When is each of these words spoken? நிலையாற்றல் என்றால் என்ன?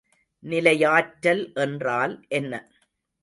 நிலையாற்றல் 0.43 1.43
என்றால் 1.55 2.15
என்ன? 2.29 2.53